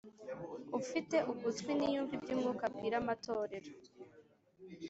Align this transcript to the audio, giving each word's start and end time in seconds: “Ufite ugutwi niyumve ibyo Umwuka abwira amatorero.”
“Ufite 0.79 1.15
ugutwi 1.31 1.71
niyumve 1.77 2.13
ibyo 2.17 2.31
Umwuka 2.35 2.63
abwira 2.69 2.95
amatorero.” 2.99 3.71